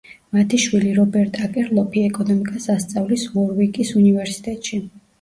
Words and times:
მათი 0.35 0.59
შვილი, 0.63 0.93
რობერტ 0.99 1.37
აკერლოფი 1.49 2.05
ეკონომიკას 2.09 2.67
ასწავლის 2.79 3.29
უორვიკის 3.37 3.97
უნივერსიტეტში. 4.05 4.87